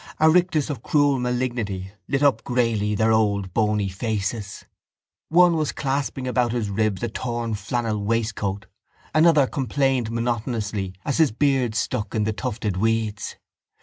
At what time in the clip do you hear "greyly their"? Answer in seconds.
2.43-3.11